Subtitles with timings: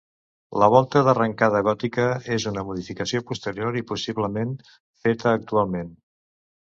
[0.61, 4.55] La volta d'arrencada gòtica és una modificació posterior i possiblement
[5.05, 5.93] feta actualment.